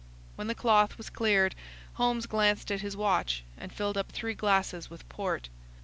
[0.35, 1.53] When the cloth was cleared,
[1.93, 5.49] Holmes glanced at his watch, and filled up three glasses with port.